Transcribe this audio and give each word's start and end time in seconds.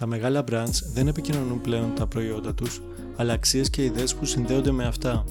τα 0.00 0.06
μεγάλα 0.06 0.44
brands 0.50 0.82
δεν 0.92 1.08
επικοινωνούν 1.08 1.60
πλέον 1.60 1.94
τα 1.94 2.06
προϊόντα 2.06 2.54
τους, 2.54 2.82
αλλά 3.16 3.32
αξίες 3.32 3.70
και 3.70 3.84
ιδέες 3.84 4.14
που 4.14 4.24
συνδέονται 4.24 4.70
με 4.70 4.86
αυτά. 4.86 5.24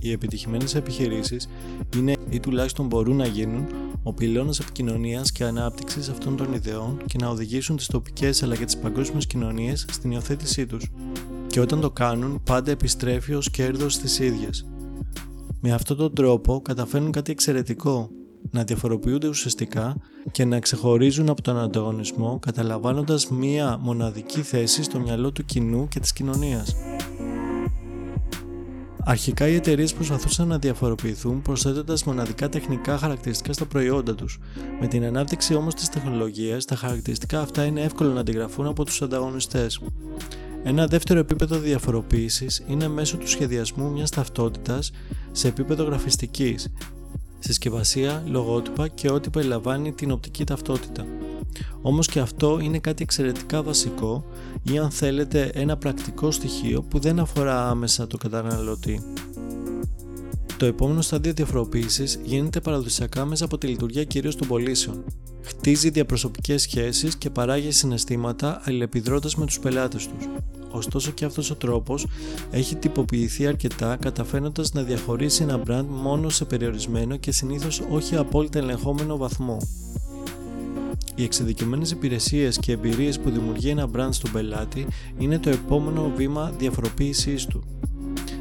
Οι 0.00 0.12
επιτυχημένες 0.12 0.74
επιχειρήσεις 0.74 1.48
είναι 1.96 2.16
ή 2.30 2.40
τουλάχιστον 2.40 2.86
μπορούν 2.86 3.16
να 3.16 3.26
γίνουν 3.26 3.66
ο 4.02 4.12
πυλώνας 4.12 4.58
επικοινωνίας 4.58 5.32
και 5.32 5.44
ανάπτυξης 5.44 6.08
αυτών 6.08 6.36
των 6.36 6.52
ιδεών 6.52 6.96
και 7.06 7.18
να 7.20 7.28
οδηγήσουν 7.28 7.76
τις 7.76 7.86
τοπικές 7.86 8.42
αλλά 8.42 8.56
και 8.56 8.64
τις 8.64 8.76
παγκόσμιες 8.76 9.26
κοινωνίες 9.26 9.86
στην 9.90 10.10
υιοθέτησή 10.10 10.66
τους. 10.66 10.90
Και 11.46 11.60
όταν 11.60 11.80
το 11.80 11.90
κάνουν, 11.90 12.42
πάντα 12.44 12.70
επιστρέφει 12.70 13.34
ως 13.34 13.50
κέρδος 13.50 13.94
στις 13.94 14.18
ίδιες. 14.18 14.66
Με 15.60 15.72
αυτόν 15.72 15.96
τον 15.96 16.14
τρόπο 16.14 16.60
καταφέρνουν 16.62 17.10
κάτι 17.10 17.30
εξαιρετικό, 17.32 18.10
να 18.50 18.64
διαφοροποιούνται 18.64 19.28
ουσιαστικά 19.28 19.96
και 20.30 20.44
να 20.44 20.60
ξεχωρίζουν 20.60 21.28
από 21.28 21.42
τον 21.42 21.58
ανταγωνισμό 21.58 22.38
καταλαμβάνοντας 22.38 23.28
μία 23.28 23.78
μοναδική 23.80 24.40
θέση 24.42 24.82
στο 24.82 24.98
μυαλό 24.98 25.32
του 25.32 25.44
κοινού 25.44 25.88
και 25.88 26.00
της 26.00 26.12
κοινωνίας. 26.12 26.74
Αρχικά 29.04 29.48
οι 29.48 29.54
εταιρείες 29.54 29.94
προσπαθούσαν 29.94 30.48
να 30.48 30.58
διαφοροποιηθούν 30.58 31.42
προσθέτοντας 31.42 32.04
μοναδικά 32.04 32.48
τεχνικά 32.48 32.98
χαρακτηριστικά 32.98 33.52
στα 33.52 33.64
προϊόντα 33.66 34.14
τους. 34.14 34.38
Με 34.80 34.86
την 34.86 35.04
ανάπτυξη 35.04 35.54
όμως 35.54 35.74
της 35.74 35.88
τεχνολογίας, 35.88 36.64
τα 36.64 36.74
χαρακτηριστικά 36.74 37.40
αυτά 37.40 37.64
είναι 37.64 37.80
εύκολο 37.80 38.12
να 38.12 38.20
αντιγραφούν 38.20 38.66
από 38.66 38.84
τους 38.84 39.02
ανταγωνιστές. 39.02 39.80
Ένα 40.64 40.86
δεύτερο 40.86 41.18
επίπεδο 41.20 41.58
διαφοροποίησης 41.58 42.62
είναι 42.66 42.88
μέσω 42.88 43.16
του 43.16 43.28
σχεδιασμού 43.28 43.90
μιας 43.90 44.10
ταυτότητας 44.10 44.90
σε 45.32 45.48
επίπεδο 45.48 45.84
γραφιστικής, 45.84 46.72
συσκευασία, 47.42 48.22
λογότυπα 48.26 48.88
και 48.88 49.10
ό,τι 49.10 49.30
περιλαμβάνει 49.30 49.92
την 49.92 50.10
οπτική 50.10 50.44
ταυτότητα. 50.44 51.06
Όμως 51.82 52.06
και 52.06 52.20
αυτό 52.20 52.58
είναι 52.62 52.78
κάτι 52.78 53.02
εξαιρετικά 53.02 53.62
βασικό 53.62 54.24
ή 54.62 54.78
αν 54.78 54.90
θέλετε 54.90 55.50
ένα 55.54 55.76
πρακτικό 55.76 56.30
στοιχείο 56.30 56.82
που 56.82 56.98
δεν 56.98 57.18
αφορά 57.18 57.68
άμεσα 57.68 58.06
το 58.06 58.16
καταναλωτή. 58.16 59.02
Το 60.56 60.66
επόμενο 60.66 61.00
στάδιο 61.00 61.32
διαφοροποίησης 61.32 62.20
γίνεται 62.24 62.60
παραδοσιακά 62.60 63.24
μέσα 63.24 63.44
από 63.44 63.58
τη 63.58 63.66
λειτουργία 63.66 64.04
κυρίως 64.04 64.36
των 64.36 64.48
πωλήσεων. 64.48 65.04
Χτίζει 65.42 65.90
διαπροσωπικές 65.90 66.62
σχέσεις 66.62 67.16
και 67.16 67.30
παράγει 67.30 67.70
συναισθήματα 67.70 68.60
αλληλεπιδρώντας 68.64 69.36
με 69.36 69.46
τους 69.46 69.58
πελάτες 69.58 70.08
τους. 70.08 70.28
Ωστόσο 70.72 71.10
και 71.10 71.24
αυτός 71.24 71.50
ο 71.50 71.54
τρόπος 71.54 72.06
έχει 72.50 72.76
τυποποιηθεί 72.76 73.46
αρκετά 73.46 73.96
καταφέροντας 73.96 74.72
να 74.72 74.82
διαχωρίσει 74.82 75.42
ένα 75.42 75.62
brand 75.66 75.84
μόνο 75.88 76.28
σε 76.28 76.44
περιορισμένο 76.44 77.16
και 77.16 77.32
συνήθως 77.32 77.82
όχι 77.90 78.16
απόλυτα 78.16 78.58
ελεγχόμενο 78.58 79.16
βαθμό. 79.16 79.56
Οι 81.14 81.22
εξειδικευμένες 81.22 81.90
υπηρεσίες 81.90 82.58
και 82.58 82.72
εμπειρίες 82.72 83.20
που 83.20 83.30
δημιουργεί 83.30 83.68
ένα 83.68 83.88
brand 83.96 84.08
στον 84.10 84.32
πελάτη 84.32 84.86
είναι 85.18 85.38
το 85.38 85.50
επόμενο 85.50 86.12
βήμα 86.16 86.52
διαφοροποίησής 86.58 87.46
του. 87.46 87.62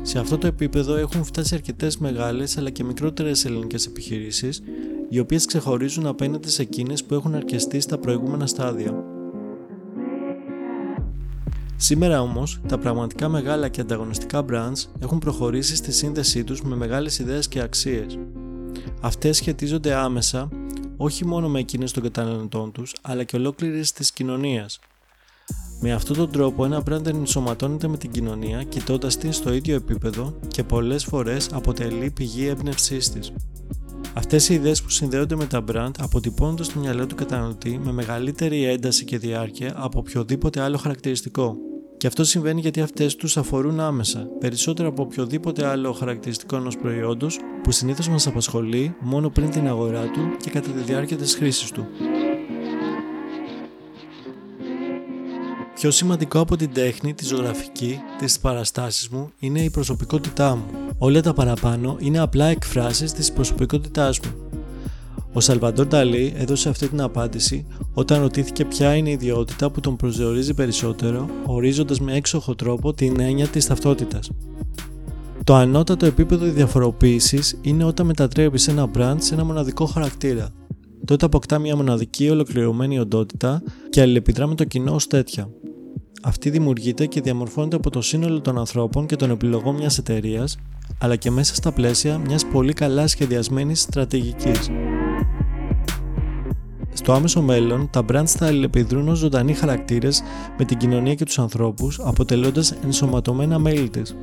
Σε 0.02 0.20
αυτό 0.20 0.38
το 0.38 0.48
επίπεδο 0.48 0.96
έχουν 0.96 1.24
φτάσει 1.24 1.56
αρκετές 1.56 1.98
μεγάλες 1.98 2.58
αλλά 2.58 2.70
και 2.70 2.84
μικρότερες 2.84 3.46
ελληνικές 3.46 3.86
επιχειρήσεις, 3.86 4.62
οι 5.10 5.20
οποίες 5.20 5.46
ξεχωρίζουν 5.46 6.06
απέναντι 6.08 6.50
σε 6.50 6.62
εκείνες 6.62 7.04
που 7.04 7.14
έχουν 7.14 7.36
αρκεστεί 7.36 7.80
στα 7.80 7.98
προηγούμενα 7.98 8.48
στάδια. 8.48 9.11
Σήμερα 11.84 12.22
όμως, 12.22 12.60
τα 12.68 12.78
πραγματικά 12.78 13.30
μεγάλα 13.30 13.68
και 13.68 13.82
ανταγωνιστικά 13.82 14.46
brands 14.50 14.86
έχουν 15.00 15.20
προχωρήσει 15.20 15.76
στη 15.76 15.92
σύνδεσή 15.92 16.44
τους 16.44 16.62
με 16.62 16.76
μεγάλες 16.76 17.20
ιδέες 17.20 17.48
και 17.48 17.62
αξίες. 17.62 18.20
Αυτές 19.02 19.38
σχετίζονται 19.38 19.94
άμεσα 19.94 20.50
όχι 20.98 21.26
μόνο 21.26 21.50
με 21.50 21.60
εκείνες 21.60 21.92
των 21.92 22.04
καταναλωτών 22.04 22.72
τους, 22.72 22.96
αλλά 23.02 23.24
και 23.24 23.36
ολόκληρης 23.36 23.92
της 23.92 24.12
κοινωνίας. 24.12 24.80
Με 25.82 25.94
αυτόν 25.94 26.16
τον 26.16 26.32
τρόπο, 26.32 26.66
ένα 26.66 26.84
brand 26.90 27.06
ενσωματώνεται 27.06 27.88
με 27.88 27.98
την 27.98 28.12
κοινωνία, 28.12 28.64
κοιτώντας 28.64 29.18
την 29.18 29.34
στο 29.34 29.54
ίδιο 29.54 29.76
επίπεδο 29.76 30.40
και 30.48 30.64
πολλές 30.64 31.06
φορές 31.06 31.50
αποτελεί 31.54 32.12
πηγή 32.12 32.48
έμπνευσής 32.48 33.10
της. 33.10 33.32
Αυτές 34.14 34.50
οι 34.50 34.54
ιδέες 34.54 34.82
που 34.82 34.90
συνδέονται 34.90 35.36
με 35.36 35.46
τα 35.46 35.64
brand 35.72 35.92
αποτυπώνονται 36.00 36.64
στο 36.64 36.80
μυαλό 36.80 37.08
του 37.08 37.16
καταναλωτή 37.16 37.80
με 37.84 37.92
μεγαλύτερη 37.92 38.64
ένταση 38.64 39.06
και 39.06 39.18
διάρκεια 39.18 39.74
από 39.76 40.00
οποιοδήποτε 40.00 40.62
άλλο 40.62 40.78
χαρακτηριστικό. 40.78 41.58
Και 42.02 42.08
αυτό 42.08 42.24
συμβαίνει 42.24 42.62
γιατί 42.62 42.82
αυτές 42.82 43.16
τους 43.16 43.38
αφορούν 43.38 43.80
άμεσα, 43.80 44.28
περισσότερο 44.40 44.90
από 44.90 45.02
οποιοδήποτε 45.02 45.66
άλλο 45.66 45.92
χαρακτηριστικό 45.92 46.56
ενός 46.56 46.78
προϊόντος 46.78 47.40
που 47.64 47.72
συνήθως 47.72 48.10
μας 48.10 48.28
απασχολεί 48.28 48.96
μόνο 49.00 49.30
πριν 49.30 49.50
την 49.50 49.68
αγορά 49.68 50.02
του 50.02 50.36
και 50.44 50.50
κατά 50.50 50.70
τη 50.72 50.80
διάρκεια 50.80 51.18
της 51.18 51.36
χρήσης 51.36 51.72
του. 51.72 51.88
Πιο 55.74 55.92
σημαντικό 55.92 56.40
από 56.40 56.56
την 56.56 56.74
τέχνη, 56.74 57.14
τη 57.14 57.26
ζωγραφική, 57.26 58.00
τις 58.18 58.40
παραστάσεις 58.40 59.10
μου 59.10 59.32
είναι 59.40 59.60
η 59.60 59.70
προσωπικότητά 59.70 60.56
μου. 60.56 60.66
Όλα 60.98 61.22
τα 61.22 61.34
παραπάνω 61.34 61.96
είναι 62.00 62.20
απλά 62.20 62.46
εκφράσεις 62.46 63.14
της 63.14 63.32
προσωπικότητάς 63.32 64.20
μου. 64.20 64.41
Ο 65.34 65.40
Σαλβαντόρ 65.40 65.88
Νταλή 65.88 66.34
έδωσε 66.38 66.70
αυτή 66.70 66.88
την 66.88 67.02
απάντηση 67.02 67.66
όταν 67.94 68.22
ρωτήθηκε 68.22 68.66
ποια 68.66 68.96
είναι 68.96 69.10
η 69.10 69.12
ιδιότητα 69.12 69.70
που 69.70 69.80
τον 69.80 69.96
προσδιορίζει 69.96 70.54
περισσότερο, 70.54 71.30
ορίζοντας 71.46 72.00
με 72.00 72.16
έξοχο 72.16 72.56
τρόπο 72.56 72.94
την 72.94 73.20
έννοια 73.20 73.48
της 73.48 73.66
ταυτότητας. 73.66 74.30
Το 75.44 75.54
ανώτατο 75.56 76.06
επίπεδο 76.06 76.46
διαφοροποίησης 76.46 77.60
είναι 77.62 77.84
όταν 77.84 78.06
μετατρέπεις 78.06 78.68
ένα 78.68 78.90
brand 78.98 79.16
σε 79.18 79.34
ένα 79.34 79.44
μοναδικό 79.44 79.86
χαρακτήρα. 79.86 80.50
Τότε 81.06 81.26
αποκτά 81.26 81.60
μια 81.60 81.76
μοναδική 81.76 82.30
ολοκληρωμένη 82.30 83.00
οντότητα 83.00 83.64
και 83.90 84.02
αλληλεπιδρά 84.02 84.48
με 84.48 84.56
το 84.56 84.64
κοινό 84.64 84.94
ως 84.94 85.08
τέτοια. 85.08 85.50
Αυτή 86.24 86.50
δημιουργείται 86.50 87.06
και 87.06 87.22
διαμορφώνεται 87.22 87.76
από 87.76 87.90
το 87.90 88.02
σύνολο 88.02 88.42
των 88.42 88.58
ανθρώπων 88.58 89.06
και 89.06 89.16
των 89.16 89.30
επιλογών 89.30 89.76
μιας 89.76 89.98
εταιρείας, 89.98 90.58
αλλά 91.00 91.16
και 91.16 91.32
μέσα 91.32 91.56
στα 91.56 91.72
πλαίσια 91.72 92.18
μιας 92.18 92.46
πολύ 92.46 92.74
καλά 92.74 93.08
σχεδιασμένης 93.08 93.82
στρατηγικής. 93.82 94.70
Στο 96.94 97.14
άμεσο 97.14 97.42
μέλλον, 97.42 97.90
τα 97.92 98.06
brands 98.12 98.28
θα 98.28 98.46
αλληλεπιδρούν 98.46 99.08
ως 99.08 99.18
ζωντανοί 99.18 99.54
χαρακτήρες 99.54 100.24
με 100.58 100.66
την 100.66 100.78
κοινωνία 100.78 101.16
και 101.16 101.26
τους 101.26 101.40
ανθρώπους, 101.40 102.00
αποτελώντας 102.04 102.74
ενσωματωμένα 102.84 103.60
μέλη 103.60 103.90
της. 103.90 104.16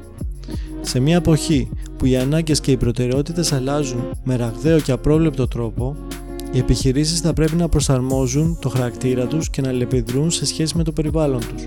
Σε 0.80 1.00
μια 1.00 1.16
εποχή 1.16 1.68
που 1.96 2.06
οι 2.06 2.16
ανάγκες 2.16 2.60
και 2.60 2.70
οι 2.70 2.76
προτεραιότητες 2.76 3.52
αλλάζουν 3.52 4.00
με 4.24 4.36
ραγδαίο 4.36 4.80
και 4.80 4.92
απρόβλεπτο 4.92 5.48
τρόπο, 5.48 5.96
οι 6.52 6.58
επιχειρήσεις 6.58 7.20
θα 7.20 7.32
πρέπει 7.32 7.56
να 7.56 7.68
προσαρμόζουν 7.68 8.58
το 8.60 8.68
χαρακτήρα 8.68 9.26
τους 9.26 9.50
και 9.50 9.60
να 9.60 9.68
αλληλεπιδρούν 9.68 10.30
σε 10.30 10.46
σχέση 10.46 10.76
με 10.76 10.82
το 10.82 10.92
περιβάλλον 10.92 11.40
τους. 11.40 11.66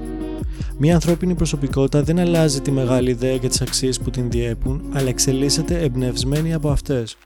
Μια 0.78 0.94
ανθρώπινη 0.94 1.36
προσωπικότητα 1.36 2.04
δεν 2.04 2.20
αλλάζει 2.20 2.62
τη 2.62 2.72
μεγάλη 2.72 3.10
ιδέα 3.10 3.38
και 3.38 3.48
τις 3.48 3.62
αξίες 3.62 4.00
που 4.00 4.10
την 4.10 4.30
διέπουν, 4.30 4.82
αλλά 4.94 5.10
εξελίσσεται 5.10 5.82
εμπνευσμένη 5.82 6.54
από 6.54 6.70
αυτές. 6.70 7.18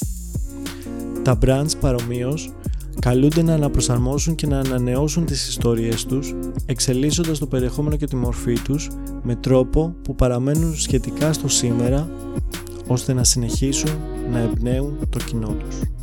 Τα 1.24 1.38
brands 1.46 1.72
παρομοίως 1.80 2.54
καλούνται 3.06 3.44
να 3.44 3.54
αναπροσαρμόσουν 3.54 4.36
και 4.36 4.48
να 4.48 4.60
ανανεώσουν 4.60 5.26
τις 5.26 5.48
ιστορίες 5.48 6.06
τους, 6.06 6.34
εξελίσσοντας 6.66 7.40
το 7.40 7.48
περιεχόμενο 7.48 7.96
και 7.96 8.06
τη 8.06 8.16
μορφή 8.16 8.60
τους 8.60 8.90
με 9.24 9.36
τρόπο 9.36 9.96
που 10.04 10.16
παραμένουν 10.16 10.76
σχετικά 10.76 11.34
στο 11.34 11.48
σήμερα, 11.48 12.10
ώστε 12.88 13.14
να 13.14 13.24
συνεχίσουν 13.24 13.90
να 14.32 14.40
εμπνέουν 14.40 14.98
το 15.10 15.20
κοινό 15.26 15.48
τους. 15.48 15.95